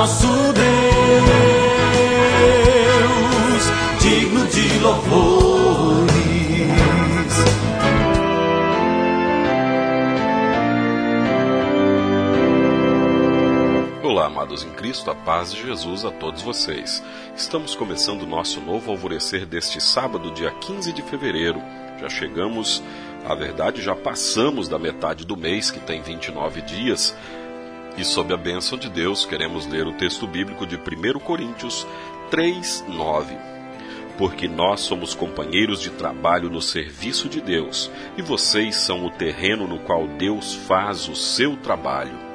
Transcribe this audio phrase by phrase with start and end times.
[0.00, 0.64] nosso Deus,
[4.00, 6.10] digno de louvores.
[14.02, 17.04] Olá, amados em Cristo, a paz de Jesus a todos vocês.
[17.36, 21.60] Estamos começando o nosso novo alvorecer deste sábado, dia 15 de fevereiro.
[22.00, 22.82] Já chegamos,
[23.28, 27.14] a verdade, já passamos da metade do mês, que tem 29 dias,
[27.96, 31.86] e sob a bênção de Deus, queremos ler o texto bíblico de 1 Coríntios
[32.30, 33.36] 3, 9.
[34.16, 39.66] Porque nós somos companheiros de trabalho no serviço de Deus, e vocês são o terreno
[39.66, 42.30] no qual Deus faz o seu trabalho.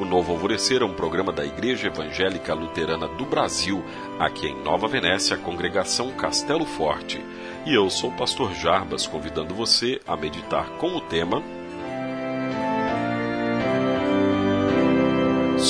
[0.00, 3.84] O Novo Alvorecer é um programa da Igreja Evangélica Luterana do Brasil,
[4.18, 7.20] aqui em Nova Venécia, congregação Castelo Forte.
[7.66, 11.42] E eu sou o pastor Jarbas, convidando você a meditar com o tema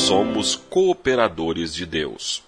[0.08, 2.42] somos cooperadores de Deus.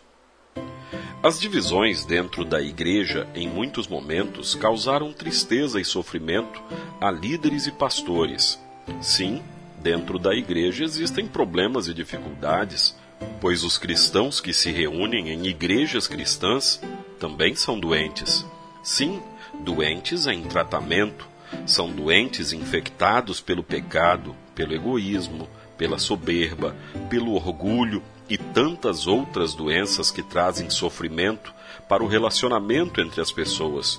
[1.22, 6.58] As divisões dentro da igreja, em muitos momentos, causaram tristeza e sofrimento
[6.98, 8.58] a líderes e pastores.
[9.02, 9.42] Sim,
[9.78, 12.97] dentro da igreja existem problemas e dificuldades,
[13.42, 16.80] pois os cristãos que se reúnem em igrejas cristãs
[17.19, 18.42] também são doentes.
[18.83, 19.22] Sim,
[19.62, 21.28] doentes em tratamento,
[21.67, 25.47] são doentes infectados pelo pecado, pelo egoísmo,
[25.81, 26.77] pela soberba,
[27.09, 31.55] pelo orgulho e tantas outras doenças que trazem sofrimento
[31.89, 33.98] para o relacionamento entre as pessoas.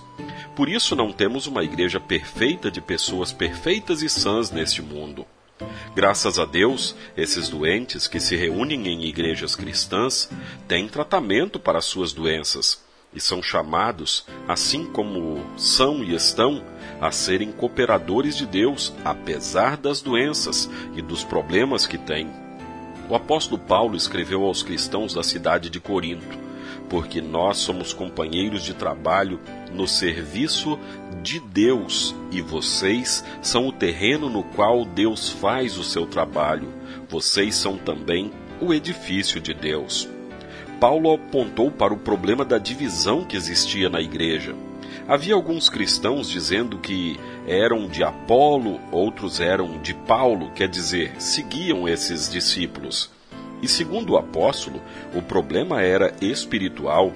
[0.56, 5.26] Por isso não temos uma igreja perfeita de pessoas perfeitas e sãs neste mundo.
[5.96, 10.30] Graças a Deus, esses doentes que se reúnem em igrejas cristãs
[10.68, 12.80] têm tratamento para suas doenças
[13.12, 16.64] e são chamados, assim como são e estão,
[17.02, 22.30] a serem cooperadores de Deus, apesar das doenças e dos problemas que têm.
[23.10, 26.38] O apóstolo Paulo escreveu aos cristãos da cidade de Corinto:
[26.88, 29.40] Porque nós somos companheiros de trabalho
[29.74, 30.78] no serviço
[31.24, 36.72] de Deus, e vocês são o terreno no qual Deus faz o seu trabalho.
[37.10, 38.32] Vocês são também
[38.62, 40.08] o edifício de Deus.
[40.80, 44.56] Paulo apontou para o problema da divisão que existia na igreja.
[45.08, 51.88] Havia alguns cristãos dizendo que eram de Apolo, outros eram de Paulo, quer dizer, seguiam
[51.88, 53.10] esses discípulos.
[53.62, 54.82] E segundo o apóstolo,
[55.14, 57.12] o problema era espiritual.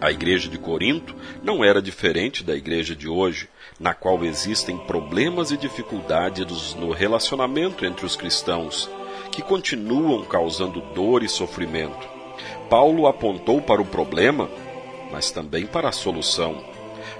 [0.00, 5.50] A igreja de Corinto não era diferente da igreja de hoje, na qual existem problemas
[5.50, 8.88] e dificuldades no relacionamento entre os cristãos,
[9.30, 12.08] que continuam causando dor e sofrimento.
[12.70, 14.48] Paulo apontou para o problema,
[15.12, 16.64] mas também para a solução.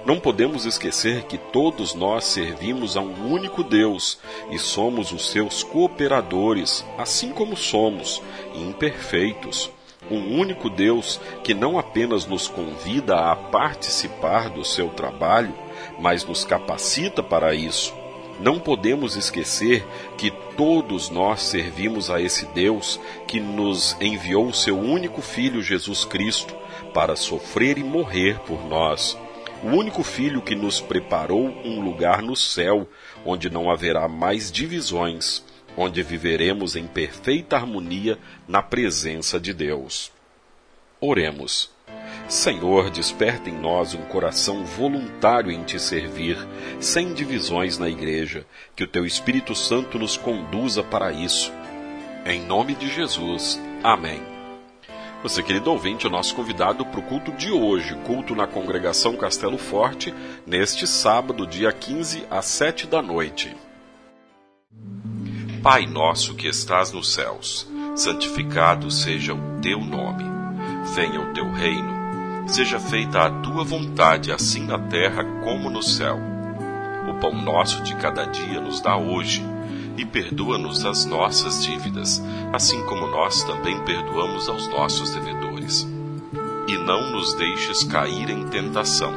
[0.03, 4.17] Não podemos esquecer que todos nós servimos a um único Deus
[4.49, 8.21] e somos os seus cooperadores, assim como somos,
[8.55, 9.69] imperfeitos.
[10.09, 15.53] Um único Deus que não apenas nos convida a participar do seu trabalho,
[15.99, 17.93] mas nos capacita para isso.
[18.39, 19.85] Não podemos esquecer
[20.17, 26.03] que todos nós servimos a esse Deus que nos enviou o seu único Filho Jesus
[26.05, 26.55] Cristo
[26.91, 29.15] para sofrer e morrer por nós
[29.63, 32.87] o único filho que nos preparou um lugar no céu,
[33.25, 35.43] onde não haverá mais divisões,
[35.77, 38.17] onde viveremos em perfeita harmonia
[38.47, 40.11] na presença de Deus.
[40.99, 41.69] Oremos.
[42.27, 46.37] Senhor, desperta em nós um coração voluntário em te servir,
[46.79, 48.45] sem divisões na igreja,
[48.75, 51.51] que o teu Espírito Santo nos conduza para isso.
[52.25, 53.59] Em nome de Jesus.
[53.83, 54.30] Amém.
[55.23, 59.15] Você, querido ouvinte, é o nosso convidado para o culto de hoje, culto na congregação
[59.15, 60.11] Castelo Forte,
[60.47, 63.55] neste sábado, dia 15, às 7 da noite.
[65.61, 70.23] Pai nosso que estás nos céus, santificado seja o teu nome.
[70.95, 72.01] Venha o teu reino.
[72.47, 76.19] Seja feita a tua vontade, assim na terra como no céu.
[77.07, 79.45] O pão nosso de cada dia nos dá hoje
[79.97, 82.21] e perdoa-nos as nossas dívidas,
[82.53, 85.87] assim como nós também perdoamos aos nossos devedores.
[86.67, 89.11] E não nos deixes cair em tentação,